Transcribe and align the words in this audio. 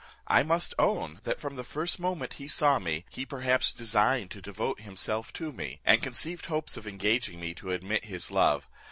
I 0.25 0.41
must 0.41 0.73
own, 0.79 1.21
that, 1.25 1.39
from 1.39 1.57
the 1.57 1.63
first 1.63 1.99
moment 1.99 2.33
he 2.41 2.47
saw 2.47 2.79
me, 2.79 3.05
he 3.11 3.23
perhaps 3.23 3.71
designed 3.71 4.31
to 4.31 4.41
devote 4.41 4.81
himself 4.81 5.31
to 5.33 5.51
me, 5.51 5.79
and 5.85 6.01
conceived 6.01 6.47
hopes 6.47 6.75
of 6.75 6.87
engaging 6.87 7.39
me 7.39 7.53
to 7.53 7.69
admit 7.69 8.05
his 8.05 8.31
love. 8.31 8.67